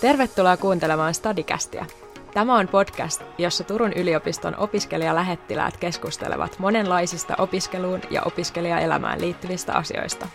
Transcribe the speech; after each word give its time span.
Tervetuloa 0.00 0.56
kuuntelemaan 0.56 1.14
Stadikästiä. 1.14 1.86
Tämä 2.34 2.58
on 2.58 2.68
podcast, 2.68 3.22
jossa 3.38 3.64
Turun 3.64 3.92
yliopiston 3.92 4.56
opiskelijalähettiläät 4.56 5.76
keskustelevat 5.76 6.58
monenlaisista 6.58 7.34
opiskeluun 7.38 8.00
ja 8.10 8.22
opiskelijaelämään 8.22 9.20
liittyvistä 9.20 9.74
asioista. 9.74 10.28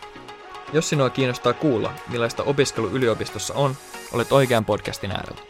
Jos 0.73 0.89
sinua 0.89 1.10
kiinnostaa 1.10 1.54
kuulla, 1.54 1.94
millaista 2.10 2.44
opiskelu 2.44 2.88
yliopistossa 2.88 3.54
on, 3.54 3.76
olet 4.14 4.32
oikean 4.32 4.66
podcastin 4.66 5.12
äärellä. 5.12 5.41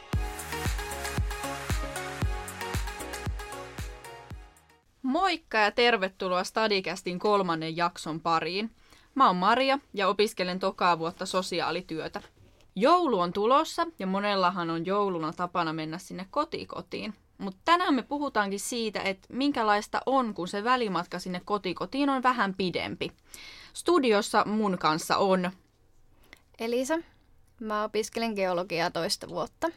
Moikka 5.01 5.57
ja 5.57 5.71
tervetuloa 5.71 6.43
Stadikästin 6.43 7.19
kolmannen 7.19 7.77
jakson 7.77 8.19
pariin. 8.19 8.71
Mä 9.15 9.27
oon 9.27 9.35
Maria 9.35 9.79
ja 9.93 10.07
opiskelen 10.07 10.59
tokaa 10.59 10.99
vuotta 10.99 11.25
sosiaalityötä. 11.25 12.21
Joulu 12.75 13.19
on 13.19 13.33
tulossa 13.33 13.87
ja 13.99 14.07
monellahan 14.07 14.69
on 14.69 14.85
jouluna 14.85 15.33
tapana 15.33 15.73
mennä 15.73 15.97
sinne 15.97 16.27
kotikotiin. 16.31 17.13
Mutta 17.37 17.59
tänään 17.65 17.93
me 17.93 18.03
puhutaankin 18.03 18.59
siitä, 18.59 19.01
että 19.01 19.27
minkälaista 19.33 20.01
on, 20.05 20.33
kun 20.33 20.47
se 20.47 20.63
välimatka 20.63 21.19
sinne 21.19 21.41
kotikotiin 21.45 22.09
on 22.09 22.23
vähän 22.23 22.53
pidempi. 22.53 23.11
Studiossa 23.73 24.45
mun 24.45 24.77
kanssa 24.77 25.17
on 25.17 25.51
Elisa. 26.59 26.99
Mä 27.59 27.83
opiskelen 27.83 28.33
geologiaa 28.33 28.91
toista 28.91 29.29
vuotta. 29.29 29.69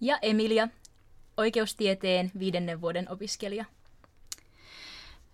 Ja 0.00 0.18
Emilia, 0.22 0.68
oikeustieteen 1.36 2.32
viidennen 2.38 2.80
vuoden 2.80 3.10
opiskelija. 3.10 3.64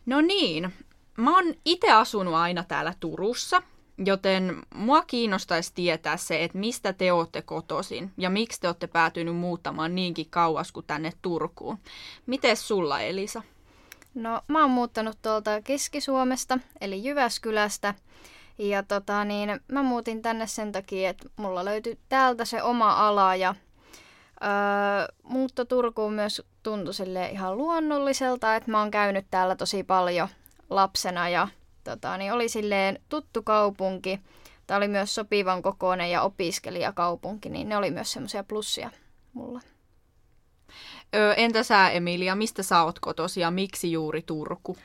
No 0.07 0.21
niin, 0.21 0.75
mä 1.17 1.35
oon 1.35 1.55
itse 1.65 1.91
asunut 1.93 2.35
aina 2.35 2.65
täällä 2.65 2.95
Turussa, 3.01 3.63
joten 4.05 4.63
mua 4.75 5.03
kiinnostaisi 5.03 5.73
tietää 5.75 6.17
se, 6.17 6.45
että 6.45 6.59
mistä 6.59 6.93
te 6.93 7.13
olette 7.13 7.43
kotoisin 7.43 8.13
ja 8.17 8.31
miksi 8.31 8.61
te 8.61 8.69
olette 8.69 8.87
päätynyt 8.87 9.37
muuttamaan 9.37 9.95
niinkin 9.95 10.27
kauas 10.31 10.73
kuin 10.73 10.87
tänne 10.87 11.13
Turkuun. 11.23 11.79
Miten 12.27 12.57
sulla 12.57 13.01
Elisa? 13.01 13.43
No 14.15 14.43
mä 14.49 14.61
oon 14.61 14.71
muuttanut 14.71 15.19
tuolta 15.23 15.63
Keski-Suomesta, 15.63 16.59
eli 16.81 17.05
Jyväskylästä. 17.05 17.95
Ja 18.59 18.83
tota 18.83 19.25
niin, 19.25 19.61
mä 19.73 19.83
muutin 19.83 20.23
tänne 20.23 20.47
sen 20.47 20.73
takia, 20.73 21.11
että 21.11 21.29
mulla 21.37 21.65
löytyi 21.65 21.99
täältä 22.09 22.45
se 22.45 22.63
oma 22.63 23.09
ala 23.09 23.37
ja 23.37 23.55
öö, 24.43 24.49
muutto 25.23 25.65
Turkuun 25.65 26.13
myös 26.13 26.43
tuntui 26.63 26.95
sille 26.95 27.29
ihan 27.29 27.57
luonnolliselta, 27.57 28.57
että 28.57 28.71
mä 28.71 28.79
oon 28.79 28.91
käynyt 28.91 29.27
täällä 29.31 29.57
tosi 29.57 29.83
paljon 29.83 30.29
lapsena 30.71 31.29
ja 31.29 31.49
tota, 31.85 32.17
niin 32.17 32.33
oli 32.33 32.49
silleen 32.49 32.99
tuttu 33.09 33.43
kaupunki. 33.43 34.21
Tämä 34.67 34.79
oli 34.79 34.89
myös 34.89 35.15
sopivan 35.15 35.63
kokoinen 35.63 36.11
ja 36.11 36.23
opiskelijakaupunki, 36.23 37.49
niin 37.49 37.69
ne 37.69 37.77
oli 37.77 37.91
myös 37.91 38.13
semmoisia 38.13 38.45
plussia 38.45 38.91
mulla. 39.33 39.61
Ö, 41.15 41.35
entä 41.35 41.63
sä 41.63 41.91
Emilia, 41.91 42.35
mistä 42.35 42.63
sä 42.63 42.83
oot 42.83 42.99
kotosi 42.99 43.41
ja 43.41 43.51
miksi 43.51 43.93
juuri 43.93 44.23
Turku? 44.23 44.77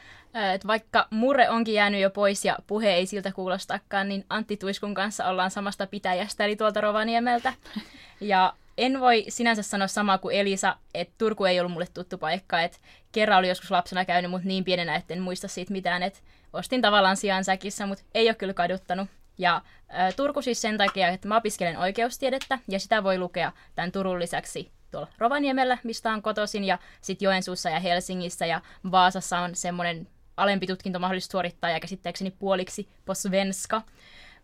Et 0.53 0.67
vaikka 0.67 1.07
murre 1.09 1.49
onkin 1.49 1.73
jäänyt 1.73 2.01
jo 2.01 2.09
pois 2.09 2.45
ja 2.45 2.57
puhe 2.67 2.93
ei 2.93 3.05
siltä 3.05 3.31
kuulostakaan, 3.31 4.09
niin 4.09 4.25
Antti 4.29 4.57
Tuiskun 4.57 4.93
kanssa 4.93 5.25
ollaan 5.25 5.51
samasta 5.51 5.87
pitäjästä, 5.87 6.45
eli 6.45 6.55
tuolta 6.55 6.81
Rovaniemeltä. 6.81 7.53
Ja 8.21 8.53
en 8.77 8.99
voi 8.99 9.25
sinänsä 9.29 9.63
sanoa 9.63 9.87
samaa 9.87 10.17
kuin 10.17 10.35
Elisa, 10.35 10.75
että 10.93 11.13
Turku 11.17 11.45
ei 11.45 11.59
ollut 11.59 11.71
mulle 11.71 11.87
tuttu 11.93 12.17
paikka. 12.17 12.61
Et 12.61 12.79
kerran 13.11 13.39
oli 13.39 13.47
joskus 13.47 13.71
lapsena 13.71 14.05
käynyt, 14.05 14.31
mutta 14.31 14.47
niin 14.47 14.63
pienenä, 14.63 14.95
että 14.95 15.13
en 15.13 15.21
muista 15.21 15.47
siitä 15.47 15.71
mitään. 15.71 16.03
Et 16.03 16.23
ostin 16.53 16.81
tavallaan 16.81 17.17
sijaan 17.17 17.43
säkissä, 17.43 17.85
mutta 17.85 18.03
ei 18.13 18.27
ole 18.27 18.35
kyllä 18.35 18.53
kaduttanut. 18.53 19.07
Ja 19.37 19.55
ä, 19.55 20.11
Turku 20.11 20.41
siis 20.41 20.61
sen 20.61 20.77
takia, 20.77 21.07
että 21.07 21.27
mä 21.27 21.37
opiskelen 21.37 21.77
oikeustiedettä 21.77 22.59
ja 22.67 22.79
sitä 22.79 23.03
voi 23.03 23.17
lukea 23.17 23.51
tämän 23.75 23.91
Turun 23.91 24.19
lisäksi 24.19 24.71
tuolla 24.91 25.07
Rovaniemellä, 25.17 25.77
mistä 25.83 26.11
on 26.11 26.21
kotoisin, 26.21 26.63
ja 26.63 26.79
sitten 27.01 27.25
Joensuussa 27.25 27.69
ja 27.69 27.79
Helsingissä 27.79 28.45
ja 28.45 28.61
Vaasassa 28.91 29.39
on 29.39 29.55
semmoinen 29.55 30.07
alempi 30.37 30.67
tutkinto 30.67 30.99
mahdollista 30.99 31.31
suorittaa 31.31 31.69
ja 31.69 31.79
käsittääkseni 31.79 32.31
puoliksi 32.31 32.89
posvenska. 33.05 33.81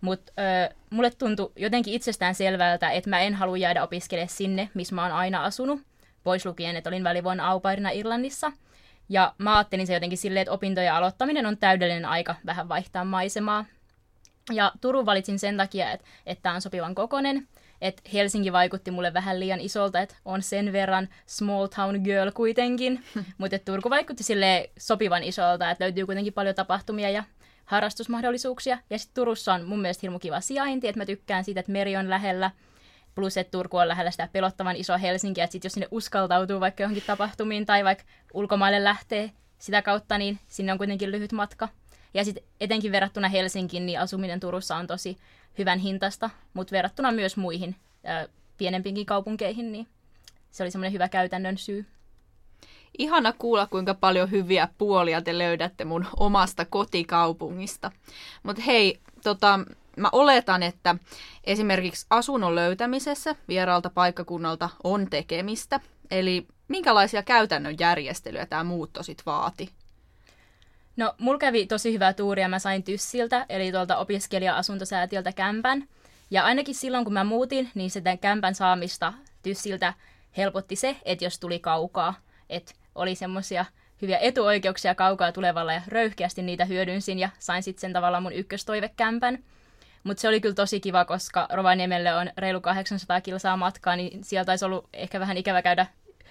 Mutta 0.02 0.32
mulle 0.90 1.12
tuntui 1.12 1.52
jotenkin 1.56 1.94
itsestään 1.94 2.36
selvältä, 2.36 2.92
että 2.92 3.10
mä 3.10 3.20
en 3.20 3.34
halua 3.34 3.58
jäädä 3.58 3.84
opiskelemaan 3.84 4.30
sinne, 4.30 4.70
missä 4.74 4.96
mä 4.96 5.04
oon 5.04 5.12
aina 5.12 5.44
asunut, 5.44 5.82
pois 6.24 6.46
lukien, 6.46 6.76
että 6.76 6.90
olin 6.90 7.04
välivuonna 7.04 7.48
aupairina 7.48 7.90
Irlannissa. 7.90 8.52
Ja 9.10 9.34
mä 9.38 9.58
ajattelin 9.58 9.88
se 9.88 9.94
jotenkin 9.94 10.18
silleen, 10.18 10.42
että 10.42 10.52
opintojen 10.52 10.94
aloittaminen 10.94 11.46
on 11.46 11.58
täydellinen 11.58 12.06
aika 12.06 12.36
vähän 12.46 12.70
vaihtaa 12.70 13.06
maisemaa. 13.06 13.66
Ja 14.52 14.72
Turun 14.82 15.06
valitsin 15.06 15.40
sen 15.40 15.58
takia, 15.58 15.92
että, 15.92 16.08
että 16.26 16.42
tämä 16.42 16.56
on 16.56 16.62
sopivan 16.62 16.96
kokonen. 16.96 17.48
Että 17.82 18.02
Helsinki 18.14 18.52
vaikutti 18.52 18.92
mulle 18.92 19.14
vähän 19.14 19.40
liian 19.40 19.60
isolta, 19.60 20.00
että 20.00 20.16
on 20.26 20.42
sen 20.42 20.74
verran 20.74 21.10
small 21.26 21.68
town 21.68 22.02
girl 22.02 22.32
kuitenkin. 22.32 23.04
Mutta 23.38 23.60
Turku 23.60 23.90
vaikutti 23.90 24.24
sille 24.24 24.70
sopivan 24.80 25.24
isolta, 25.24 25.72
että 25.72 25.84
löytyy 25.84 26.06
kuitenkin 26.06 26.34
paljon 26.34 26.56
tapahtumia 26.56 27.10
ja 27.10 27.24
harrastusmahdollisuuksia. 27.72 28.78
Ja 28.90 29.00
sitten 29.00 29.16
Turussa 29.16 29.54
on 29.54 29.66
mun 29.66 29.82
mielestä 29.82 30.00
hirmu 30.02 30.20
kiva 30.20 30.42
sijainti, 30.42 30.88
että 30.88 31.00
mä 31.00 31.06
tykkään 31.06 31.44
siitä, 31.44 31.60
että 31.60 31.72
meri 31.72 31.98
on 31.98 32.10
lähellä. 32.10 32.52
Plus, 33.16 33.38
että 33.38 33.52
Turku 33.52 33.78
on 33.78 33.88
lähellä 33.88 34.12
sitä 34.12 34.30
pelottavan 34.32 34.76
isoa 34.76 34.98
Helsinkiä, 34.98 35.44
että 35.44 35.52
sit 35.52 35.64
jos 35.64 35.74
sinne 35.74 35.88
uskaltautuu 35.92 36.60
vaikka 36.60 36.84
johonkin 36.84 37.04
tapahtumiin 37.08 37.66
tai 37.66 37.84
vaikka 37.84 38.04
ulkomaille 38.34 38.84
lähtee 38.84 39.32
sitä 39.58 39.82
kautta, 39.82 40.18
niin 40.18 40.40
sinne 40.48 40.72
on 40.72 40.78
kuitenkin 40.78 41.12
lyhyt 41.12 41.32
matka. 41.32 41.68
Ja 42.14 42.26
sitten 42.26 42.44
etenkin 42.60 42.92
verrattuna 42.92 43.30
Helsinkiin, 43.30 43.86
niin 43.86 44.00
asuminen 44.00 44.40
Turussa 44.40 44.76
on 44.76 44.88
tosi 44.88 45.18
hyvän 45.58 45.80
hintasta, 45.80 46.30
mutta 46.54 46.72
verrattuna 46.72 47.12
myös 47.12 47.38
muihin 47.38 47.76
ää, 48.04 48.28
pienempiinkin 48.58 49.06
kaupunkeihin, 49.06 49.72
niin 49.72 49.88
se 50.52 50.64
oli 50.64 50.72
semmoinen 50.72 50.94
hyvä 50.94 51.10
käytännön 51.10 51.58
syy. 51.58 51.86
Ihana 52.98 53.34
kuulla, 53.34 53.68
kuinka 53.68 53.94
paljon 53.94 54.32
hyviä 54.32 54.68
puolia 54.78 55.22
te 55.22 55.38
löydätte 55.38 55.86
mun 55.86 56.06
omasta 56.18 56.66
kotikaupungista. 56.66 57.92
Mutta 58.44 58.62
hei, 58.62 59.00
tota, 59.24 59.60
mä 59.98 60.10
oletan, 60.12 60.64
että 60.64 60.96
esimerkiksi 61.44 62.06
asunnon 62.10 62.56
löytämisessä 62.56 63.36
vieraalta 63.48 63.90
paikkakunnalta 63.90 64.70
on 64.84 65.08
tekemistä. 65.10 65.80
Eli 66.12 66.48
minkälaisia 66.68 67.24
käytännön 67.24 67.76
järjestelyjä 67.80 68.46
tämä 68.46 68.64
muutto 68.64 69.04
sitten 69.04 69.26
vaati? 69.26 69.70
No, 70.98 71.16
mulla 71.18 71.38
kävi 71.38 71.66
tosi 71.66 71.94
hyvää 71.94 72.14
tuuria. 72.14 72.50
Mä 72.50 72.60
sain 72.60 72.84
Tyssiltä, 72.84 73.46
eli 73.50 73.72
tuolta 73.72 73.98
opiskelija-asuntosäätiöltä 73.98 75.32
kämpän. 75.32 75.88
Ja 76.32 76.46
ainakin 76.46 76.76
silloin, 76.76 77.04
kun 77.04 77.14
mä 77.14 77.24
muutin, 77.24 77.72
niin 77.76 77.90
sitä 77.90 78.18
kämpän 78.18 78.56
saamista 78.56 79.14
Tyssiltä 79.44 79.94
helpotti 80.38 80.76
se, 80.76 80.98
että 81.06 81.26
jos 81.26 81.40
tuli 81.40 81.60
kaukaa. 81.60 82.14
Että 82.50 82.74
oli 82.96 83.16
semmoisia 83.16 83.66
hyviä 84.02 84.18
etuoikeuksia 84.18 84.96
kaukaa 84.96 85.32
tulevalla 85.32 85.74
ja 85.74 85.82
röyhkeästi 85.88 86.42
niitä 86.42 86.66
hyödynsin 86.66 87.20
ja 87.20 87.30
sain 87.40 87.64
sitten 87.64 87.82
sen 87.82 87.94
tavalla 87.94 88.22
mun 88.22 88.34
ykköstoivekämpän. 88.34 89.44
Mutta 90.04 90.22
se 90.22 90.28
oli 90.28 90.42
kyllä 90.42 90.56
tosi 90.56 90.80
kiva, 90.80 91.06
koska 91.06 91.48
Rovaniemelle 91.54 92.14
on 92.16 92.32
reilu 92.38 92.62
800 92.62 93.22
kilsaa 93.22 93.58
matkaa, 93.58 93.96
niin 93.96 94.24
sieltä 94.24 94.46
taisi 94.46 94.66
ollut 94.66 94.90
ehkä 94.94 95.20
vähän 95.20 95.38
ikävä 95.38 95.62
käydä 95.62 95.86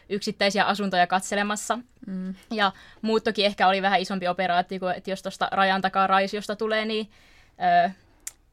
yksittäisiä 0.09 0.65
asuntoja 0.65 1.07
katselemassa. 1.07 1.79
Mm. 2.07 2.35
Ja 2.51 2.73
muuttokin 3.03 3.47
ehkä 3.47 3.69
oli 3.69 3.83
vähän 3.83 4.01
isompi 4.01 4.29
operaatio, 4.29 4.79
kuin 4.79 4.95
että 4.97 5.11
jos 5.11 5.23
tuosta 5.23 5.49
rajan 5.53 5.81
takaa 5.81 6.07
Raisiosta 6.07 6.57
tulee, 6.57 6.85
niin 6.85 7.11
öö, 7.63 7.91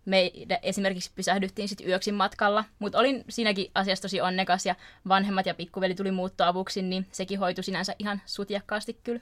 me 0.07 0.31
esimerkiksi 0.61 1.11
pysähdyttiin 1.15 1.67
sitten 1.67 1.87
yöksin 1.87 2.15
matkalla, 2.15 2.63
mutta 2.79 2.99
olin 2.99 3.25
siinäkin 3.29 3.71
asiassa 3.75 4.01
tosi 4.01 4.21
onnekas 4.21 4.65
ja 4.65 4.75
vanhemmat 5.07 5.45
ja 5.45 5.53
pikkuveli 5.53 5.95
tuli 5.95 6.11
muuttoavuksi, 6.11 6.81
niin 6.81 7.07
sekin 7.11 7.39
hoitui 7.39 7.63
sinänsä 7.63 7.95
ihan 7.99 8.21
sutjakkaasti 8.25 8.99
kyllä. 9.03 9.21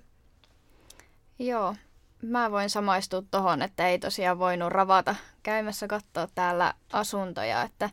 Joo, 1.40 1.76
mä 2.22 2.52
voin 2.52 2.70
samaistua 2.70 3.24
tuohon, 3.32 3.62
että 3.62 3.88
ei 3.88 4.00
tosiaan 4.00 4.40
voinut 4.40 4.72
ravata 4.72 5.16
käymässä 5.44 5.88
katsoa 5.88 6.28
täällä 6.36 6.74
asuntoja, 6.94 7.62
että 7.62 7.90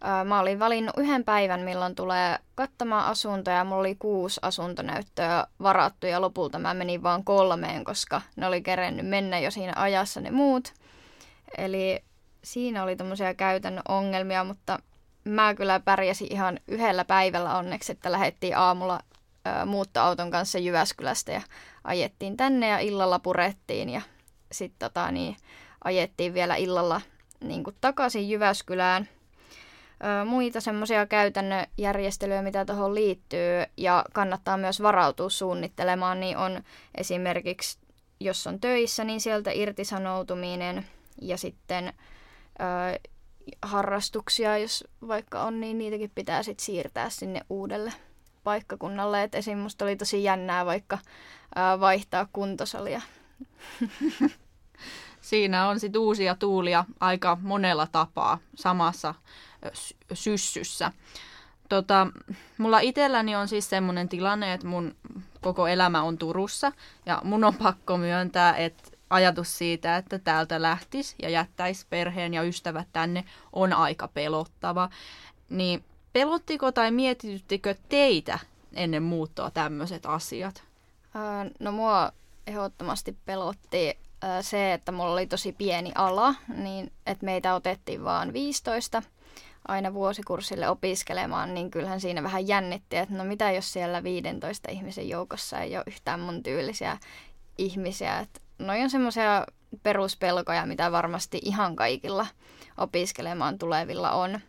ää, 0.00 0.24
mä 0.24 0.40
olin 0.40 0.58
valinnut 0.58 0.94
yhden 0.96 1.24
päivän, 1.24 1.60
milloin 1.60 1.94
tulee 1.94 2.38
katsomaan 2.54 3.06
asuntoja. 3.06 3.64
Mulla 3.64 3.80
oli 3.80 3.96
kuusi 3.98 4.40
asuntonäyttöä 4.42 5.46
varattu 5.62 6.06
ja 6.06 6.20
lopulta 6.20 6.58
mä 6.58 6.74
menin 6.74 7.02
vaan 7.02 7.24
kolmeen, 7.24 7.84
koska 7.84 8.22
ne 8.36 8.46
oli 8.46 8.62
kerennyt 8.62 9.06
mennä 9.06 9.38
jo 9.38 9.50
siinä 9.50 9.72
ajassa 9.76 10.20
ne 10.20 10.30
muut. 10.30 10.72
Eli 11.58 12.04
siinä 12.44 12.82
oli 12.82 12.96
tämmöisiä 12.96 13.34
käytännön 13.34 13.82
ongelmia, 13.88 14.44
mutta 14.44 14.78
mä 15.24 15.54
kyllä 15.54 15.80
pärjäsin 15.80 16.32
ihan 16.32 16.60
yhdellä 16.68 17.04
päivällä 17.04 17.56
onneksi, 17.56 17.92
että 17.92 18.12
lähdettiin 18.12 18.56
aamulla 18.56 19.00
ä, 19.46 19.66
muuttoauton 19.66 20.30
kanssa 20.30 20.58
Jyväskylästä 20.58 21.32
ja 21.32 21.42
ajettiin 21.84 22.36
tänne 22.36 22.68
ja 22.68 22.78
illalla 22.78 23.18
purettiin 23.18 23.90
ja 23.90 24.00
sitten 24.52 24.88
tota, 24.90 25.10
niin, 25.10 25.36
ajettiin 25.84 26.34
vielä 26.34 26.56
illalla 26.56 27.00
niin 27.40 27.64
kuin 27.64 27.76
takaisin 27.80 28.30
Jyväskylään. 28.30 29.08
Ö, 30.22 30.24
muita 30.24 30.60
semmoisia 30.60 31.06
käytännön 31.06 31.66
järjestelyjä, 31.78 32.42
mitä 32.42 32.64
tuohon 32.64 32.94
liittyy 32.94 33.64
ja 33.76 34.04
kannattaa 34.12 34.56
myös 34.56 34.82
varautua 34.82 35.30
suunnittelemaan, 35.30 36.20
niin 36.20 36.36
on 36.36 36.62
esimerkiksi, 36.94 37.78
jos 38.20 38.46
on 38.46 38.60
töissä, 38.60 39.04
niin 39.04 39.20
sieltä 39.20 39.50
irtisanoutuminen 39.50 40.86
ja 41.22 41.36
sitten 41.36 41.92
harrastuksia, 43.62 44.58
jos 44.58 44.84
vaikka 45.08 45.42
on, 45.42 45.60
niin 45.60 45.78
niitäkin 45.78 46.10
pitää 46.14 46.42
sitten 46.42 46.64
siirtää 46.64 47.10
sinne 47.10 47.40
uudelle 47.50 47.92
paikkakunnalle. 48.44 49.22
Et 49.22 49.34
esim. 49.34 49.58
musta 49.58 49.84
oli 49.84 49.96
tosi 49.96 50.24
jännää 50.24 50.66
vaikka 50.66 50.98
ää, 51.54 51.80
vaihtaa 51.80 52.28
kuntosalia. 52.32 53.02
Siinä 55.20 55.68
on 55.68 55.80
sitten 55.80 56.00
uusia 56.00 56.34
tuulia 56.34 56.84
aika 57.00 57.38
monella 57.42 57.86
tapaa 57.86 58.38
samassa 58.54 59.14
syssyssä. 60.12 60.92
Tota, 61.68 62.06
mulla 62.58 62.80
itselläni 62.80 63.36
on 63.36 63.48
siis 63.48 63.70
semmoinen 63.70 64.08
tilanne, 64.08 64.52
että 64.52 64.66
mun 64.66 64.96
koko 65.40 65.66
elämä 65.66 66.02
on 66.02 66.18
Turussa 66.18 66.72
ja 67.06 67.20
mun 67.24 67.44
on 67.44 67.54
pakko 67.54 67.96
myöntää, 67.96 68.56
että 68.56 68.90
ajatus 69.10 69.58
siitä, 69.58 69.96
että 69.96 70.18
täältä 70.18 70.62
lähtisi 70.62 71.14
ja 71.22 71.28
jättäisi 71.28 71.86
perheen 71.90 72.34
ja 72.34 72.42
ystävät 72.42 72.88
tänne 72.92 73.24
on 73.52 73.72
aika 73.72 74.08
pelottava. 74.08 74.90
Niin 75.48 75.84
pelottiko 76.12 76.72
tai 76.72 76.90
mietityttikö 76.90 77.74
teitä 77.88 78.38
ennen 78.74 79.02
muuttoa 79.02 79.50
tämmöiset 79.50 80.06
asiat? 80.06 80.62
no 81.58 81.72
mua 81.72 82.12
ehdottomasti 82.46 83.16
pelotti 83.26 83.98
se, 84.40 84.72
että 84.72 84.92
mulla 84.92 85.12
oli 85.12 85.26
tosi 85.26 85.52
pieni 85.52 85.92
ala, 85.94 86.34
niin 86.56 86.92
että 87.06 87.24
meitä 87.24 87.54
otettiin 87.54 88.04
vaan 88.04 88.32
15 88.32 89.02
aina 89.68 89.94
vuosikurssille 89.94 90.68
opiskelemaan, 90.68 91.54
niin 91.54 91.70
kyllähän 91.70 92.00
siinä 92.00 92.22
vähän 92.22 92.48
jännitti, 92.48 92.96
että 92.96 93.14
no 93.14 93.24
mitä 93.24 93.50
jos 93.50 93.72
siellä 93.72 94.02
15 94.02 94.70
ihmisen 94.70 95.08
joukossa 95.08 95.60
ei 95.60 95.76
ole 95.76 95.84
yhtään 95.86 96.20
mun 96.20 96.42
tyylisiä 96.42 96.98
ihmisiä. 97.58 98.18
Että 98.18 98.40
noi 98.60 98.82
on 98.82 98.90
semmoisia 98.90 99.46
peruspelkoja, 99.82 100.66
mitä 100.66 100.92
varmasti 100.92 101.40
ihan 101.44 101.76
kaikilla 101.76 102.26
opiskelemaan 102.76 103.58
tulevilla 103.58 104.10
on. 104.10 104.40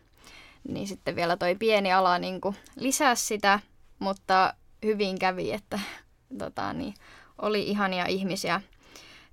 Niin 0.68 0.86
sitten 0.86 1.16
vielä 1.16 1.36
toi 1.36 1.54
pieni 1.54 1.92
ala 1.92 2.18
niin 2.18 2.40
lisää 2.76 3.14
sitä, 3.14 3.60
mutta 3.98 4.54
hyvin 4.84 5.18
kävi, 5.18 5.52
että 5.52 5.78
tota, 6.38 6.72
niin, 6.72 6.94
oli 7.42 7.62
ihania 7.62 8.06
ihmisiä. 8.06 8.60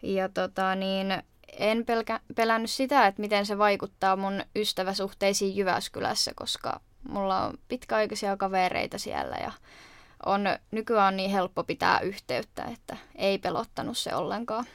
Ja 0.01 0.29
tota, 0.29 0.75
niin, 0.75 1.23
en 1.57 1.85
pelkä, 1.85 2.19
pelännyt 2.35 2.71
sitä, 2.71 3.07
että 3.07 3.21
miten 3.21 3.45
se 3.45 3.57
vaikuttaa 3.57 4.15
mun 4.15 4.43
ystäväsuhteisiin 4.55 5.55
Jyväskylässä, 5.55 6.31
koska 6.35 6.81
mulla 7.09 7.45
on 7.45 7.57
pitkäaikaisia 7.67 8.37
kavereita 8.37 8.97
siellä 8.97 9.35
ja 9.35 9.51
on 10.25 10.41
nykyään 10.71 11.17
niin 11.17 11.31
helppo 11.31 11.63
pitää 11.63 11.99
yhteyttä, 11.99 12.63
että 12.63 12.97
ei 13.15 13.37
pelottanut 13.37 13.97
se 13.97 14.15
ollenkaan. 14.15 14.65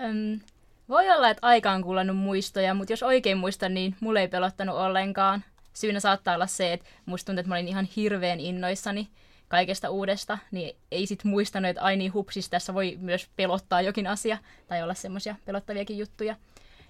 Öm, 0.00 0.40
voi 0.88 1.10
olla, 1.10 1.30
että 1.30 1.46
aika 1.46 1.70
on 1.70 1.82
kuulannut 1.82 2.16
muistoja, 2.16 2.74
mutta 2.74 2.92
jos 2.92 3.02
oikein 3.02 3.38
muistan, 3.38 3.74
niin 3.74 3.96
mulle 4.00 4.20
ei 4.20 4.28
pelottanut 4.28 4.76
ollenkaan. 4.76 5.44
Syynä 5.72 6.00
saattaa 6.00 6.34
olla 6.34 6.46
se, 6.46 6.72
että 6.72 6.86
musta 7.06 7.26
tuntuu, 7.26 7.40
että 7.40 7.48
mä 7.48 7.54
olin 7.54 7.68
ihan 7.68 7.88
hirveän 7.96 8.40
innoissani 8.40 9.08
kaikesta 9.48 9.90
uudesta, 9.90 10.38
niin 10.50 10.76
ei 10.90 11.06
sit 11.06 11.24
muistanut, 11.24 11.68
että 11.68 11.82
ai 11.82 11.96
niin 11.96 12.14
hupsis, 12.14 12.50
tässä 12.50 12.74
voi 12.74 12.98
myös 13.00 13.28
pelottaa 13.36 13.80
jokin 13.80 14.06
asia, 14.06 14.38
tai 14.66 14.82
olla 14.82 14.94
semmoisia 14.94 15.36
pelottaviakin 15.44 15.98
juttuja. 15.98 16.36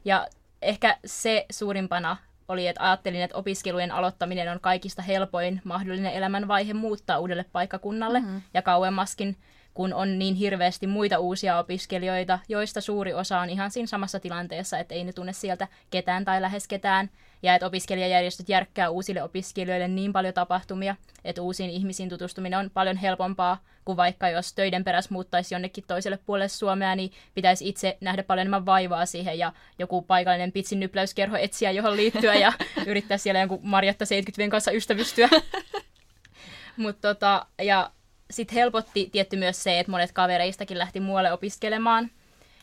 Ja 0.05 0.26
ehkä 0.62 0.96
se 1.06 1.46
suurimpana 1.52 2.17
oli, 2.49 2.67
että 2.67 2.85
ajattelin, 2.85 3.23
että 3.23 3.37
opiskelujen 3.37 3.93
aloittaminen 3.93 4.49
on 4.49 4.61
kaikista 4.61 5.03
helpoin 5.03 5.61
mahdollinen 5.65 6.12
elämänvaihe 6.12 6.75
muuttaa 6.75 7.19
uudelle 7.19 7.44
paikkakunnalle 7.53 8.21
mm-hmm. 8.21 8.43
ja 8.55 8.62
kauemmaskin, 8.62 9.37
kun 9.75 9.95
on 9.95 10.19
niin 10.19 10.35
hirveästi 10.35 10.87
muita 10.87 11.19
uusia 11.19 11.59
opiskelijoita, 11.59 12.39
joista 12.49 12.81
suuri 12.81 13.15
osa 13.15 13.41
on 13.41 13.51
ihan 13.51 13.71
siinä 13.71 13.87
samassa 13.87 14.21
tilanteessa, 14.21 14.79
että 14.79 14.95
ei 14.95 15.05
ne 15.05 15.13
tunne 15.13 15.33
sieltä 15.33 15.69
ketään 15.91 16.25
tai 16.25 16.43
lähes 16.43 16.69
ketään, 16.69 17.11
ja 17.43 17.55
että 17.55 17.67
opiskelijajärjestöt 17.67 18.49
järkkää 18.49 18.91
uusille 18.91 19.23
opiskelijoille 19.23 19.89
niin 19.89 20.13
paljon 20.13 20.35
tapahtumia, 20.35 20.97
että 21.25 21.43
uusiin 21.43 21.71
ihmisiin 21.71 22.09
tutustuminen 22.09 22.59
on 22.59 22.71
paljon 22.71 22.97
helpompaa 22.97 23.59
kuin 23.85 23.97
vaikka 23.97 24.29
jos 24.29 24.55
töiden 24.55 24.85
perässä 24.85 25.15
muuttaisi 25.15 25.55
jonnekin 25.55 25.85
toiselle 25.87 26.19
puolelle 26.27 26.49
Suomea, 26.49 26.97
niin 26.97 27.13
pitäisi 27.35 27.69
itse 27.69 27.99
nähdä 28.01 28.23
paljon 28.23 28.41
enemmän 28.43 28.67
vaivaa 28.67 29.07
siihen 29.07 29.39
ja 29.39 29.53
joku 29.79 30.03
paikallinen 30.03 30.53
pitsin 30.53 30.81
nypläyskerho 30.81 31.37
etsiä 31.37 31.71
johon 31.71 31.97
liittyä 31.97 32.35
ja 32.35 32.53
yrittää 32.87 33.19
siellä 33.19 33.41
jonkun 33.41 33.61
Marjatta 33.63 34.07
70 34.07 34.51
kanssa 34.51 34.71
ystävystyä. 34.71 35.29
Mut 36.77 37.01
tota, 37.01 37.47
ja 37.63 37.91
sitten 38.32 38.55
helpotti 38.55 39.08
tietty 39.12 39.37
myös 39.37 39.62
se, 39.62 39.79
että 39.79 39.90
monet 39.90 40.12
kavereistakin 40.12 40.79
lähti 40.79 41.00
muualle 41.00 41.32
opiskelemaan. 41.32 42.11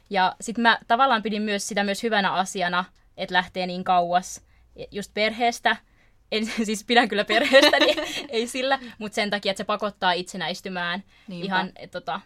Ja 0.09 0.35
sitten 0.41 0.61
mä 0.61 0.79
tavallaan 0.87 1.23
pidin 1.23 1.41
myös 1.41 1.67
sitä 1.67 1.83
myös 1.83 2.03
hyvänä 2.03 2.33
asiana, 2.33 2.85
että 3.17 3.33
lähtee 3.33 3.67
niin 3.67 3.83
kauas 3.83 4.41
just 4.91 5.13
perheestä. 5.13 5.75
En 6.31 6.45
siis 6.65 6.83
pidän 6.83 7.09
kyllä 7.09 7.25
perheestä, 7.25 7.79
niin 7.79 7.97
ei 8.29 8.47
sillä, 8.47 8.79
mutta 8.97 9.15
sen 9.15 9.29
takia, 9.29 9.51
että 9.51 9.57
se 9.57 9.63
pakottaa 9.63 10.11
itsenäistymään 10.11 11.03
Niinpä. 11.27 11.45
ihan 11.45 11.71
et, 11.75 11.91
tota, 11.91 12.21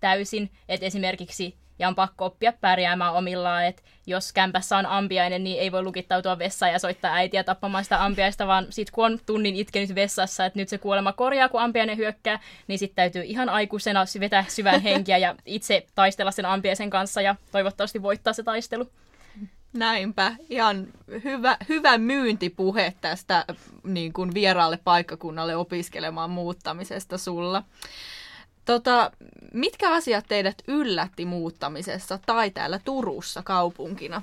täysin. 0.00 0.50
Että 0.68 0.86
esimerkiksi 0.86 1.56
ja 1.80 1.88
on 1.88 1.94
pakko 1.94 2.24
oppia 2.24 2.52
pärjäämään 2.60 3.14
omillaan, 3.14 3.64
että 3.64 3.82
jos 4.06 4.32
kämpässä 4.32 4.76
on 4.76 4.86
ampiainen, 4.86 5.44
niin 5.44 5.60
ei 5.60 5.72
voi 5.72 5.82
lukittautua 5.82 6.38
vessaan 6.38 6.72
ja 6.72 6.78
soittaa 6.78 7.14
äitiä 7.14 7.44
tappamaan 7.44 7.84
sitä 7.84 8.04
ampiaista, 8.04 8.46
vaan 8.46 8.66
sitten 8.70 8.94
kun 8.94 9.04
on 9.04 9.18
tunnin 9.26 9.56
itkenyt 9.56 9.94
vessassa, 9.94 10.44
että 10.44 10.58
nyt 10.58 10.68
se 10.68 10.78
kuolema 10.78 11.12
korjaa, 11.12 11.48
kun 11.48 11.60
ampiainen 11.60 11.96
hyökkää, 11.96 12.40
niin 12.66 12.78
sitten 12.78 12.96
täytyy 12.96 13.22
ihan 13.22 13.48
aikuisena 13.48 14.04
vetää 14.20 14.44
syvän 14.48 14.82
henkiä 14.90 15.18
ja 15.18 15.34
itse 15.46 15.86
taistella 15.94 16.30
sen 16.30 16.46
ampiaisen 16.46 16.90
kanssa 16.90 17.20
ja 17.20 17.36
toivottavasti 17.52 18.02
voittaa 18.02 18.32
se 18.32 18.42
taistelu. 18.42 18.86
Näinpä, 19.72 20.32
ihan 20.48 20.86
hyvä, 21.24 21.56
hyvä 21.68 21.98
myyntipuhe 21.98 22.94
tästä 23.00 23.44
niin 23.84 24.12
kuin 24.12 24.34
vieraalle 24.34 24.78
paikkakunnalle 24.84 25.56
opiskelemaan 25.56 26.30
muuttamisesta 26.30 27.18
sulla. 27.18 27.62
Tota, 28.64 29.10
mitkä 29.52 29.90
asiat 29.90 30.24
teidät 30.28 30.62
yllätti 30.68 31.24
muuttamisessa 31.24 32.18
tai 32.26 32.50
täällä 32.50 32.80
Turussa 32.84 33.42
kaupunkina? 33.42 34.22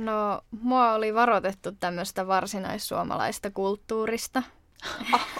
No, 0.00 0.40
mua 0.60 0.92
oli 0.92 1.14
varoitettu 1.14 1.72
tämmöistä 1.72 2.26
varsinaissuomalaista 2.26 3.50
kulttuurista. 3.50 4.42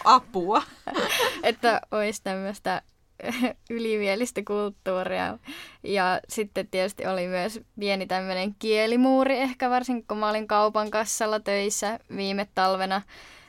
Apua. 0.05 0.63
että 1.43 1.81
olisi 1.91 2.23
tämmöistä 2.23 2.83
ylimielistä 3.71 4.43
kulttuuria. 4.47 5.39
Ja 5.83 6.21
sitten 6.29 6.69
tietysti 6.69 7.07
oli 7.07 7.27
myös 7.27 7.61
pieni 7.81 8.07
tämmöinen 8.07 8.55
kielimuuri, 8.59 9.39
ehkä 9.39 9.71
varsinkin 9.71 10.07
kun 10.09 10.19
mä 10.19 10.29
olin 10.29 10.47
kaupan 10.49 10.91
kassalla 10.91 11.41
töissä 11.41 11.99
viime 12.17 12.49
talvena, 12.55 13.03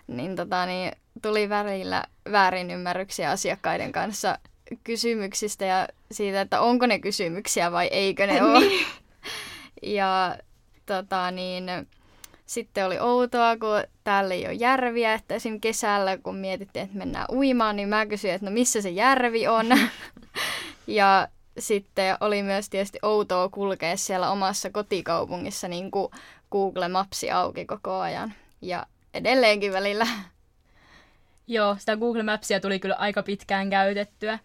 niin, 0.07 0.35
tota, 0.35 0.65
niin 0.65 0.91
tuli 1.21 1.49
välillä 1.49 2.03
väärinymmärryksiä 2.31 3.31
asiakkaiden 3.31 3.91
kanssa 3.91 4.39
kysymyksistä 4.83 5.65
ja 5.65 5.87
siitä, 6.11 6.41
että 6.41 6.61
onko 6.61 6.85
ne 6.85 6.99
kysymyksiä 6.99 7.71
vai 7.71 7.87
eikö 7.87 8.27
ne 8.27 8.43
ole. 8.45 8.59
Niin. 8.59 8.85
ja 9.81 10.37
tota, 10.85 11.31
niin, 11.31 11.63
sitten 12.45 12.85
oli 12.85 12.99
outoa, 12.99 13.57
kun 13.57 13.83
täällä 14.03 14.33
ei 14.33 14.45
ole 14.45 14.53
järviä, 14.53 15.13
että 15.13 15.35
esim. 15.35 15.61
kesällä, 15.61 16.17
kun 16.17 16.35
mietittiin, 16.35 16.85
että 16.85 16.97
mennään 16.97 17.25
uimaan, 17.31 17.75
niin 17.75 17.89
mä 17.89 18.05
kysyin, 18.05 18.33
että 18.33 18.45
no 18.45 18.51
missä 18.51 18.81
se 18.81 18.89
järvi 18.89 19.47
on. 19.47 19.65
ja 20.87 21.27
sitten 21.59 22.17
oli 22.19 22.43
myös 22.43 22.69
tietysti 22.69 22.99
outoa 23.01 23.49
kulkea 23.49 23.97
siellä 23.97 24.31
omassa 24.31 24.69
kotikaupungissa 24.69 25.67
niin 25.67 25.91
kuin 25.91 26.11
Google 26.51 26.87
Mapsi 26.87 27.31
auki 27.31 27.65
koko 27.65 27.99
ajan. 27.99 28.33
Ja 28.61 28.85
edelleenkin 29.13 29.73
välillä. 29.73 30.07
Joo, 31.47 31.75
sitä 31.79 31.97
Google 31.97 32.23
Mapsia 32.23 32.59
tuli 32.59 32.79
kyllä 32.79 32.95
aika 32.95 33.23
pitkään 33.23 33.69
käytettyä. 33.69 34.39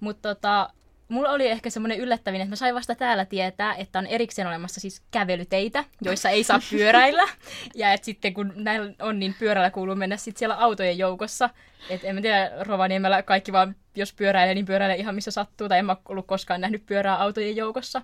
Mutta 0.00 0.34
tota, 0.34 0.70
mulla 1.08 1.30
oli 1.30 1.48
ehkä 1.48 1.70
semmoinen 1.70 1.98
yllättävin, 1.98 2.40
että 2.40 2.50
mä 2.50 2.56
sain 2.56 2.74
vasta 2.74 2.94
täällä 2.94 3.24
tietää, 3.24 3.74
että 3.74 3.98
on 3.98 4.06
erikseen 4.06 4.48
olemassa 4.48 4.80
siis 4.80 5.02
kävelyteitä, 5.10 5.84
joissa 6.00 6.30
ei 6.30 6.44
saa 6.44 6.60
pyöräillä. 6.70 7.22
ja 7.74 7.92
että 7.92 8.04
sitten 8.04 8.34
kun 8.34 8.52
näillä 8.56 8.92
on, 9.00 9.18
niin 9.18 9.34
pyörällä 9.38 9.70
kuuluu 9.70 9.94
mennä 9.94 10.16
sitten 10.16 10.38
siellä 10.38 10.54
autojen 10.54 10.98
joukossa. 10.98 11.50
Että 11.90 12.06
en 12.06 12.14
mä 12.14 12.20
tiedä, 12.20 12.50
Rovaniemellä 12.60 13.22
kaikki 13.22 13.52
vaan, 13.52 13.76
jos 13.94 14.12
pyöräilee, 14.12 14.54
niin 14.54 14.66
pyöräilee 14.66 14.96
ihan 14.96 15.14
missä 15.14 15.30
sattuu. 15.30 15.68
Tai 15.68 15.78
en 15.78 15.84
mä 15.84 15.96
ollut 16.08 16.26
koskaan 16.26 16.60
nähnyt 16.60 16.86
pyörää 16.86 17.16
autojen 17.16 17.56
joukossa. 17.56 18.02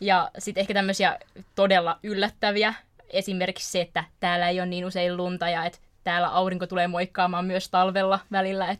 Ja 0.00 0.30
sitten 0.38 0.60
ehkä 0.60 0.74
tämmöisiä 0.74 1.18
todella 1.54 1.98
yllättäviä. 2.02 2.74
Esimerkiksi 3.10 3.70
se, 3.70 3.80
että 3.80 4.04
täällä 4.20 4.48
ei 4.48 4.60
ole 4.60 4.66
niin 4.66 4.86
usein 4.86 5.16
lunta 5.16 5.48
ja 5.48 5.64
että 5.64 5.78
täällä 6.04 6.28
aurinko 6.28 6.66
tulee 6.66 6.88
moikkaamaan 6.88 7.44
myös 7.44 7.70
talvella 7.70 8.20
välillä. 8.32 8.76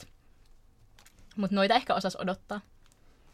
Mutta 1.36 1.56
noita 1.56 1.74
ehkä 1.74 1.94
osas 1.94 2.16
odottaa. 2.16 2.60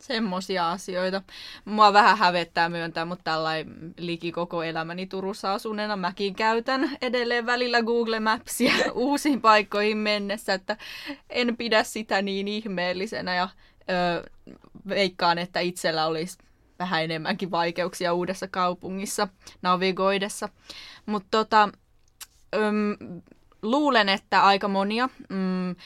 Semmoisia 0.00 0.70
asioita. 0.70 1.22
Mua 1.64 1.92
vähän 1.92 2.18
hävettää 2.18 2.68
myöntää, 2.68 3.04
mutta 3.04 3.24
tällainen 3.24 3.94
liki 3.98 4.32
koko 4.32 4.62
elämäni 4.62 5.06
Turussa 5.06 5.54
asuneena 5.54 5.96
mäkin 5.96 6.34
käytän 6.34 6.90
edelleen 7.02 7.46
välillä 7.46 7.82
Google 7.82 8.20
Mapsia 8.20 8.72
uusiin 8.94 9.40
paikkoihin 9.40 9.96
mennessä, 9.96 10.54
että 10.54 10.76
en 11.30 11.56
pidä 11.56 11.82
sitä 11.82 12.22
niin 12.22 12.48
ihmeellisenä 12.48 13.34
ja 13.34 13.48
ö, 13.90 14.30
veikkaan, 14.88 15.38
että 15.38 15.60
itsellä 15.60 16.06
olisi 16.06 16.38
vähän 16.78 17.04
enemmänkin 17.04 17.50
vaikeuksia 17.50 18.14
uudessa 18.14 18.48
kaupungissa 18.48 19.28
navigoidessa. 19.62 20.48
Mutta 21.06 21.28
tota, 21.30 21.68
luulen, 23.62 24.08
että 24.08 24.44
aika 24.44 24.68
monia, 24.68 25.08
mm, 25.28 25.76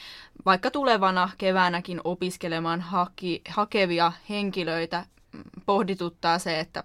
vaikka 0.45 0.71
tulevana 0.71 1.29
keväänäkin 1.37 2.01
opiskelemaan 2.03 2.81
haki, 2.81 3.41
hakevia 3.49 4.11
henkilöitä, 4.29 5.05
mm, 5.31 5.43
pohdituttaa 5.65 6.39
se, 6.39 6.59
että 6.59 6.83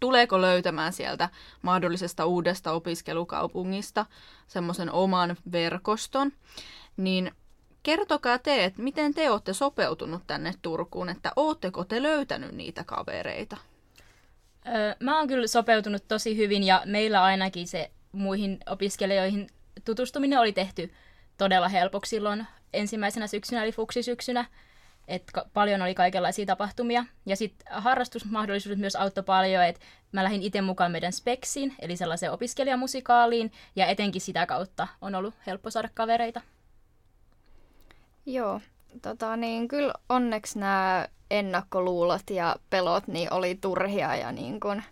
tuleeko 0.00 0.40
löytämään 0.40 0.92
sieltä 0.92 1.28
mahdollisesta 1.62 2.26
uudesta 2.26 2.72
opiskelukaupungista 2.72 4.06
semmoisen 4.46 4.92
oman 4.92 5.36
verkoston, 5.52 6.32
niin 6.96 7.32
kertokaa 7.82 8.38
te, 8.38 8.64
että 8.64 8.82
miten 8.82 9.14
te 9.14 9.30
olette 9.30 9.52
sopeutunut 9.52 10.22
tänne 10.26 10.54
Turkuun, 10.62 11.08
että 11.08 11.32
ootteko 11.36 11.84
te 11.84 12.02
löytänyt 12.02 12.52
niitä 12.52 12.84
kavereita? 12.84 13.56
Öö, 14.66 14.94
mä 15.00 15.18
oon 15.18 15.28
kyllä 15.28 15.46
sopeutunut 15.46 16.08
tosi 16.08 16.36
hyvin 16.36 16.62
ja 16.62 16.82
meillä 16.84 17.22
ainakin 17.22 17.68
se 17.68 17.90
muihin 18.12 18.58
opiskelijoihin 18.66 19.48
tutustuminen 19.90 20.38
oli 20.38 20.52
tehty 20.52 20.92
todella 21.38 21.68
helpoksi 21.68 22.10
silloin 22.10 22.46
ensimmäisenä 22.72 23.26
syksynä, 23.26 23.62
eli 23.62 23.72
fuksisyksynä. 23.72 24.44
että 25.08 25.44
paljon 25.52 25.82
oli 25.82 25.94
kaikenlaisia 25.94 26.46
tapahtumia. 26.46 27.04
Ja 27.26 27.36
sitten 27.36 27.72
harrastusmahdollisuudet 27.72 28.78
myös 28.78 28.96
auttoi 28.96 29.24
paljon, 29.24 29.64
että 29.64 29.80
mä 30.12 30.24
lähdin 30.24 30.42
itse 30.42 30.60
mukaan 30.60 30.92
meidän 30.92 31.12
speksiin, 31.12 31.74
eli 31.78 31.96
sellaiseen 31.96 32.32
opiskelijamusikaaliin, 32.32 33.52
ja 33.76 33.86
etenkin 33.86 34.20
sitä 34.20 34.46
kautta 34.46 34.88
on 35.00 35.14
ollut 35.14 35.34
helppo 35.46 35.70
saada 35.70 35.88
kavereita. 35.94 36.40
Joo, 38.26 38.60
tota, 39.02 39.36
niin 39.36 39.68
kyllä 39.68 39.94
onneksi 40.08 40.58
nämä 40.58 41.08
ennakkoluulot 41.30 42.30
ja 42.30 42.56
pelot 42.70 43.06
niin 43.06 43.32
oli 43.32 43.58
turhia 43.60 44.16
ja 44.16 44.32
niin 44.32 44.60
kun, 44.60 44.82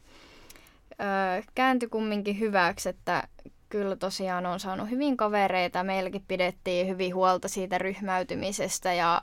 öö, 1.00 1.42
kääntyi 1.54 1.88
kumminkin 1.88 2.40
hyväksi, 2.40 2.88
että 2.88 3.28
kyllä 3.68 3.96
tosiaan 3.96 4.46
on 4.46 4.60
saanut 4.60 4.90
hyvin 4.90 5.16
kavereita. 5.16 5.84
Meilläkin 5.84 6.24
pidettiin 6.28 6.88
hyvin 6.88 7.14
huolta 7.14 7.48
siitä 7.48 7.78
ryhmäytymisestä 7.78 8.92
ja 8.92 9.22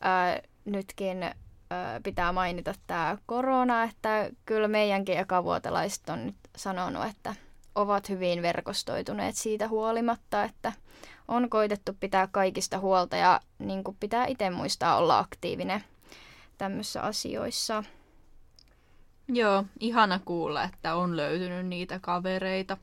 ää, 0.00 0.40
nytkin 0.64 1.22
ää, 1.22 2.00
pitää 2.02 2.32
mainita 2.32 2.74
tämä 2.86 3.18
korona, 3.26 3.82
että 3.82 4.30
kyllä 4.46 4.68
meidänkin 4.68 5.18
ekavuotelaiset 5.18 6.08
on 6.08 6.26
nyt 6.26 6.36
sanonut, 6.56 7.04
että 7.10 7.34
ovat 7.74 8.08
hyvin 8.08 8.42
verkostoituneet 8.42 9.36
siitä 9.36 9.68
huolimatta, 9.68 10.44
että 10.44 10.72
on 11.28 11.50
koitettu 11.50 11.92
pitää 12.00 12.28
kaikista 12.32 12.78
huolta 12.78 13.16
ja 13.16 13.40
niin 13.58 13.84
kuin 13.84 13.96
pitää 14.00 14.26
itse 14.26 14.50
muistaa 14.50 14.96
olla 14.96 15.18
aktiivinen 15.18 15.84
tämmöisissä 16.58 17.02
asioissa. 17.02 17.84
Joo, 19.28 19.64
ihana 19.80 20.20
kuulla, 20.24 20.64
että 20.64 20.94
on 20.94 21.16
löytynyt 21.16 21.66
niitä 21.66 21.98
kavereita 22.00 22.76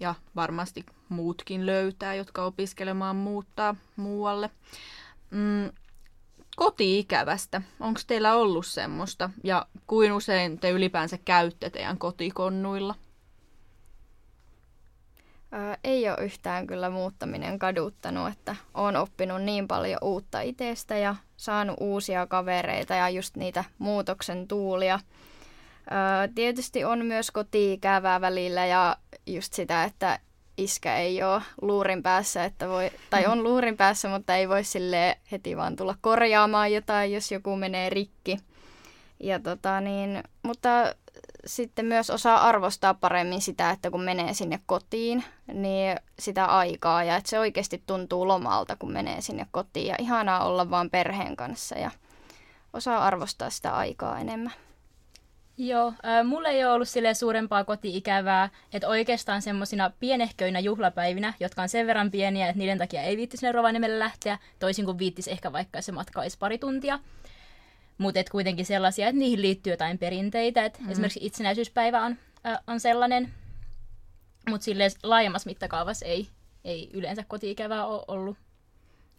ja 0.00 0.14
varmasti 0.36 0.86
muutkin 1.08 1.66
löytää, 1.66 2.14
jotka 2.14 2.44
opiskelemaan 2.44 3.16
muuttaa 3.16 3.76
muualle. 3.96 4.50
Mm, 5.30 5.70
koti-ikävästä, 6.56 7.62
onko 7.80 8.00
teillä 8.06 8.34
ollut 8.34 8.66
semmoista 8.66 9.30
ja 9.44 9.66
kuin 9.86 10.12
usein 10.12 10.58
te 10.58 10.70
ylipäänsä 10.70 11.18
käytte 11.24 11.70
teidän 11.70 11.98
kotikonnuilla? 11.98 12.94
Ää, 15.52 15.78
ei 15.84 16.08
ole 16.08 16.24
yhtään 16.24 16.66
kyllä 16.66 16.90
muuttaminen 16.90 17.58
kaduttanut, 17.58 18.32
että 18.32 18.56
olen 18.74 18.96
oppinut 18.96 19.42
niin 19.42 19.68
paljon 19.68 19.98
uutta 20.02 20.40
itsestä 20.40 20.96
ja 20.96 21.14
saanut 21.36 21.76
uusia 21.80 22.26
kavereita 22.26 22.94
ja 22.94 23.08
just 23.08 23.36
niitä 23.36 23.64
muutoksen 23.78 24.48
tuulia. 24.48 25.00
Tietysti 26.34 26.84
on 26.84 27.04
myös 27.06 27.30
koti-ikävää 27.30 28.20
välillä 28.20 28.66
ja 28.66 28.96
just 29.26 29.52
sitä, 29.52 29.84
että 29.84 30.18
iskä 30.56 30.96
ei 30.96 31.22
ole 31.22 31.42
luurin 31.62 32.02
päässä, 32.02 32.44
että 32.44 32.68
voi, 32.68 32.90
tai 33.10 33.26
on 33.26 33.42
luurin 33.42 33.76
päässä, 33.76 34.08
mutta 34.08 34.36
ei 34.36 34.48
voi 34.48 34.64
sille 34.64 35.18
heti 35.32 35.56
vaan 35.56 35.76
tulla 35.76 35.96
korjaamaan 36.00 36.72
jotain, 36.72 37.12
jos 37.12 37.32
joku 37.32 37.56
menee 37.56 37.90
rikki. 37.90 38.38
Ja 39.20 39.40
tota 39.40 39.80
niin, 39.80 40.22
mutta 40.42 40.68
sitten 41.46 41.86
myös 41.86 42.10
osaa 42.10 42.48
arvostaa 42.48 42.94
paremmin 42.94 43.40
sitä, 43.40 43.70
että 43.70 43.90
kun 43.90 44.02
menee 44.02 44.34
sinne 44.34 44.60
kotiin, 44.66 45.24
niin 45.52 45.96
sitä 46.18 46.44
aikaa 46.44 47.04
ja 47.04 47.16
että 47.16 47.30
se 47.30 47.38
oikeasti 47.38 47.82
tuntuu 47.86 48.28
lomalta, 48.28 48.76
kun 48.76 48.92
menee 48.92 49.20
sinne 49.20 49.46
kotiin 49.50 49.86
ja 49.86 49.96
ihanaa 49.98 50.44
olla 50.44 50.70
vaan 50.70 50.90
perheen 50.90 51.36
kanssa 51.36 51.78
ja 51.78 51.90
osaa 52.72 53.06
arvostaa 53.06 53.50
sitä 53.50 53.76
aikaa 53.76 54.18
enemmän. 54.18 54.52
Joo, 55.58 55.86
äh, 55.86 56.24
mulla 56.24 56.48
ei 56.48 56.64
ole 56.64 56.72
ollut 56.72 56.88
sille 56.88 57.14
suurempaa 57.14 57.64
koti-ikävää, 57.64 58.50
että 58.72 58.88
oikeastaan 58.88 59.42
semmoisina 59.42 59.90
pienehköinä 60.00 60.60
juhlapäivinä, 60.60 61.34
jotka 61.40 61.62
on 61.62 61.68
sen 61.68 61.86
verran 61.86 62.10
pieniä, 62.10 62.48
että 62.48 62.58
niiden 62.58 62.78
takia 62.78 63.02
ei 63.02 63.16
viittisi 63.16 63.40
sinne 63.40 63.52
Rovaniemelle 63.52 63.98
lähteä, 63.98 64.38
toisin 64.58 64.84
kuin 64.84 64.98
viittisi 64.98 65.30
ehkä 65.30 65.52
vaikka 65.52 65.82
se 65.82 65.92
matka 65.92 66.20
olisi 66.20 66.38
pari 66.38 66.58
tuntia. 66.58 66.98
Mutta 67.98 68.20
kuitenkin 68.30 68.66
sellaisia, 68.66 69.08
että 69.08 69.18
niihin 69.18 69.42
liittyy 69.42 69.72
jotain 69.72 69.98
perinteitä, 69.98 70.64
että 70.64 70.82
mm. 70.82 70.90
esimerkiksi 70.90 71.20
itsenäisyyspäivä 71.22 72.02
on, 72.02 72.16
äh, 72.46 72.58
on 72.66 72.80
sellainen, 72.80 73.30
mutta 74.48 74.64
sille 74.64 74.88
laajemmassa 75.02 75.50
mittakaavassa 75.50 76.06
ei, 76.06 76.28
ei 76.64 76.90
yleensä 76.92 77.24
koti-ikävää 77.28 77.86
ole 77.86 78.04
ollut. 78.08 78.36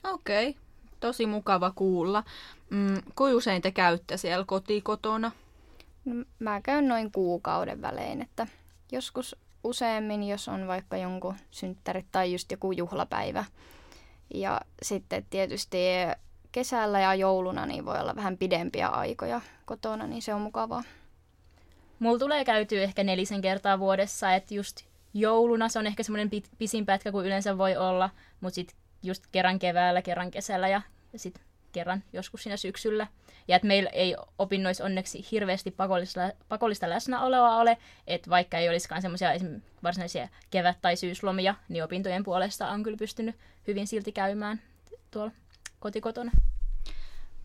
Okei, 0.03 0.49
okay. 0.49 0.61
tosi 0.99 1.25
mukava 1.25 1.71
kuulla. 1.75 2.23
Mm, 2.69 3.01
kuinka 3.15 3.37
usein 3.37 3.61
te 3.61 3.71
käytte 3.71 4.17
siellä 4.17 4.45
kotikotona? 4.47 5.31
No, 6.05 6.25
mä 6.39 6.61
käyn 6.61 6.87
noin 6.87 7.11
kuukauden 7.11 7.81
välein, 7.81 8.21
että 8.21 8.47
joskus 8.91 9.35
useammin, 9.63 10.23
jos 10.23 10.47
on 10.47 10.67
vaikka 10.67 10.97
jonkun 10.97 11.35
synttärit 11.51 12.05
tai 12.11 12.31
just 12.31 12.51
joku 12.51 12.71
juhlapäivä. 12.71 13.45
Ja 14.33 14.61
sitten 14.81 15.25
tietysti 15.29 15.77
kesällä 16.51 16.99
ja 16.99 17.15
jouluna 17.15 17.65
niin 17.65 17.85
voi 17.85 17.99
olla 17.99 18.15
vähän 18.15 18.37
pidempiä 18.37 18.87
aikoja 18.87 19.41
kotona, 19.65 20.07
niin 20.07 20.21
se 20.21 20.33
on 20.33 20.41
mukavaa. 20.41 20.83
Mulla 21.99 22.19
tulee 22.19 22.45
käytyä 22.45 22.81
ehkä 22.81 23.03
nelisen 23.03 23.41
kertaa 23.41 23.79
vuodessa, 23.79 24.33
että 24.33 24.53
just 24.53 24.81
jouluna 25.13 25.69
se 25.69 25.79
on 25.79 25.87
ehkä 25.87 26.03
semmoinen 26.03 26.29
pisin 26.57 26.85
pätkä 26.85 27.11
kuin 27.11 27.25
yleensä 27.25 27.57
voi 27.57 27.77
olla, 27.77 28.09
mutta 28.41 28.55
sitten 28.55 28.77
just 29.03 29.23
kerran 29.31 29.59
keväällä, 29.59 30.01
kerran 30.01 30.31
kesällä 30.31 30.67
ja, 30.67 30.81
sitten 31.15 31.43
kerran 31.75 32.03
joskus 32.13 32.43
siinä 32.43 32.57
syksyllä. 32.57 33.07
Ja 33.47 33.55
että 33.55 33.67
meillä 33.67 33.89
ei 33.89 34.15
opinnoissa 34.39 34.83
onneksi 34.83 35.25
hirveästi 35.31 35.71
pakollista, 35.71 36.21
pakollista 36.49 36.89
läsnäoloa 36.89 37.57
ole, 37.57 37.77
että 38.07 38.29
vaikka 38.29 38.57
ei 38.57 38.69
olisikaan 38.69 39.01
semmoisia 39.01 39.29
varsinaisia 39.83 40.27
kevät- 40.49 40.81
tai 40.81 40.95
syyslomia, 40.95 41.55
niin 41.69 41.83
opintojen 41.83 42.23
puolesta 42.23 42.67
on 42.67 42.83
kyllä 42.83 42.97
pystynyt 42.97 43.35
hyvin 43.67 43.87
silti 43.87 44.11
käymään 44.11 44.61
tuolla 45.11 45.31
kotikotona. 45.79 46.31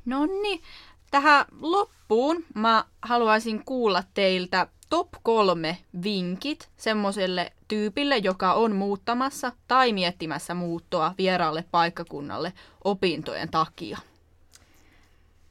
No 0.04 0.26
niin, 0.26 0.62
tähän 1.10 1.46
loppuun 1.60 2.44
mä 2.54 2.84
haluaisin 3.02 3.64
kuulla 3.64 4.04
teiltä 4.14 4.66
top 4.90 5.08
kolme 5.22 5.78
vinkit 6.02 6.68
semmoiselle 6.76 7.52
tyypille, 7.68 8.16
joka 8.16 8.52
on 8.52 8.76
muuttamassa 8.76 9.52
tai 9.68 9.92
miettimässä 9.92 10.54
muuttoa 10.54 11.14
vieraalle 11.18 11.64
paikkakunnalle 11.70 12.52
opintojen 12.84 13.50
takia 13.50 13.98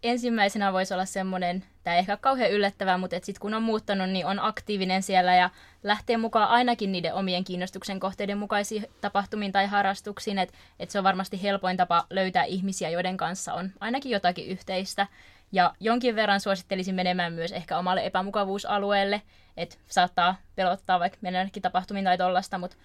ensimmäisenä 0.03 0.73
voisi 0.73 0.93
olla 0.93 1.05
semmoinen, 1.05 1.63
tämä 1.83 1.95
ehkä 1.95 2.17
kauhean 2.17 2.51
yllättävää, 2.51 2.97
mutta 2.97 3.15
sitten 3.15 3.39
kun 3.39 3.53
on 3.53 3.63
muuttanut, 3.63 4.09
niin 4.09 4.25
on 4.25 4.39
aktiivinen 4.39 5.03
siellä 5.03 5.35
ja 5.35 5.49
lähtee 5.83 6.17
mukaan 6.17 6.49
ainakin 6.49 6.91
niiden 6.91 7.13
omien 7.13 7.43
kiinnostuksen 7.43 7.99
kohteiden 7.99 8.37
mukaisiin 8.37 8.85
tapahtumiin 9.01 9.51
tai 9.51 9.67
harrastuksiin, 9.67 10.39
että 10.39 10.57
et 10.79 10.89
se 10.89 10.97
on 10.97 11.03
varmasti 11.03 11.43
helpoin 11.43 11.77
tapa 11.77 12.05
löytää 12.09 12.43
ihmisiä, 12.43 12.89
joiden 12.89 13.17
kanssa 13.17 13.53
on 13.53 13.71
ainakin 13.79 14.11
jotakin 14.11 14.47
yhteistä. 14.47 15.07
Ja 15.51 15.73
jonkin 15.79 16.15
verran 16.15 16.39
suosittelisin 16.39 16.95
menemään 16.95 17.33
myös 17.33 17.51
ehkä 17.51 17.77
omalle 17.77 18.05
epämukavuusalueelle, 18.05 19.21
että 19.57 19.75
saattaa 19.87 20.35
pelottaa 20.55 20.99
vaikka 20.99 21.17
mennä 21.21 21.49
tapahtumiin 21.61 22.05
tai 22.05 22.17
tollasta, 22.17 22.57
mutta 22.57 22.77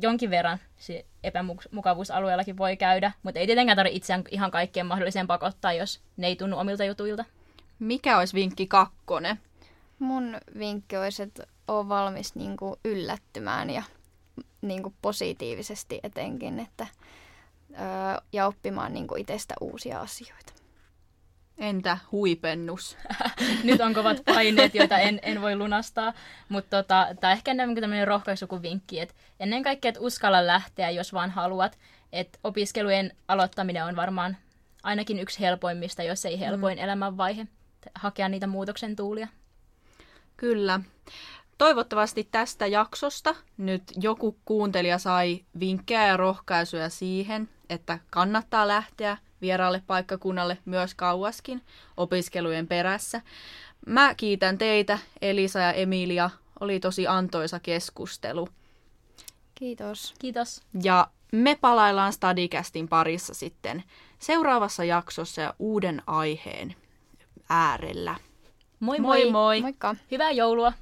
jonkin 0.00 0.30
verran 0.30 0.58
epämukavuusalueellakin 1.24 2.56
voi 2.56 2.76
käydä, 2.76 3.12
mutta 3.22 3.40
ei 3.40 3.46
tietenkään 3.46 3.76
tarvitse 3.76 3.96
itseään 3.96 4.24
ihan 4.30 4.50
kaikkeen 4.50 4.86
mahdolliseen 4.86 5.26
pakottaa, 5.26 5.72
jos 5.72 6.00
ne 6.16 6.26
ei 6.26 6.36
tunnu 6.36 6.58
omilta 6.58 6.84
jutuilta. 6.84 7.24
Mikä 7.78 8.18
olisi 8.18 8.34
vinkki 8.34 8.66
kakkonen? 8.66 9.40
Mun 9.98 10.36
vinkki 10.58 10.96
olisi, 10.96 11.22
että 11.22 11.46
ole 11.68 11.88
valmis 11.88 12.34
niin 12.34 12.56
kuin 12.56 12.80
yllättymään 12.84 13.70
ja 13.70 13.82
niin 14.62 14.82
kuin 14.82 14.94
positiivisesti 15.02 16.00
etenkin, 16.02 16.60
että, 16.60 16.86
öö, 17.70 17.78
ja 18.32 18.46
oppimaan 18.46 18.92
niin 18.92 19.06
kuin 19.06 19.20
itsestä 19.20 19.54
uusia 19.60 20.00
asioita. 20.00 20.52
Entä 21.58 21.98
huipennus? 22.12 22.96
Nyt 23.64 23.80
on 23.80 23.94
kovat 23.94 24.22
paineet, 24.24 24.74
joita 24.74 24.98
en, 24.98 25.20
en 25.22 25.42
voi 25.42 25.56
lunastaa. 25.56 26.12
Mutta 26.48 26.82
tota, 26.82 27.06
tämä 27.20 27.32
ehkä 27.32 27.50
enemmän 27.50 27.76
tämmöinen 27.80 28.08
rohkaisu 28.08 28.46
kuin 28.46 28.62
vinkki. 28.62 29.00
Et 29.00 29.14
ennen 29.40 29.62
kaikkea, 29.62 29.88
että 29.88 30.00
uskalla 30.00 30.46
lähteä, 30.46 30.90
jos 30.90 31.12
vaan 31.12 31.30
haluat. 31.30 31.78
Et 32.12 32.38
opiskelujen 32.44 33.12
aloittaminen 33.28 33.84
on 33.84 33.96
varmaan 33.96 34.36
ainakin 34.82 35.18
yksi 35.18 35.40
helpoimmista, 35.40 36.02
jos 36.02 36.24
ei 36.24 36.40
helpoin 36.40 36.78
mm. 36.78 36.84
elämänvaihe. 36.84 37.46
hakea 37.94 38.28
niitä 38.28 38.46
muutoksen 38.46 38.96
tuulia. 38.96 39.28
Kyllä. 40.36 40.80
Toivottavasti 41.58 42.28
tästä 42.30 42.66
jaksosta 42.66 43.34
nyt 43.56 43.82
joku 43.96 44.38
kuuntelija 44.44 44.98
sai 44.98 45.44
vinkkejä 45.60 46.06
ja 46.06 46.16
rohkaisuja 46.16 46.88
siihen, 46.88 47.48
että 47.70 47.98
kannattaa 48.10 48.68
lähteä 48.68 49.16
vieraalle 49.42 49.82
paikkakunnalle 49.86 50.58
myös 50.64 50.94
kauaskin 50.94 51.62
opiskelujen 51.96 52.66
perässä. 52.66 53.20
Mä 53.86 54.14
kiitän 54.14 54.58
teitä, 54.58 54.98
Elisa 55.22 55.58
ja 55.58 55.72
Emilia. 55.72 56.30
Oli 56.60 56.80
tosi 56.80 57.06
antoisa 57.06 57.60
keskustelu. 57.60 58.48
Kiitos. 59.54 60.14
Kiitos. 60.18 60.62
Ja 60.82 61.08
me 61.32 61.58
palaillaan 61.60 62.12
Stadikästin 62.12 62.88
parissa 62.88 63.34
sitten 63.34 63.82
seuraavassa 64.18 64.84
jaksossa 64.84 65.42
ja 65.42 65.54
uuden 65.58 66.02
aiheen 66.06 66.74
äärellä. 67.48 68.14
Moi 68.80 68.98
moi! 68.98 69.22
Moi 69.22 69.30
moi! 69.30 69.60
Moikka. 69.60 69.96
Hyvää 70.10 70.30
joulua! 70.30 70.72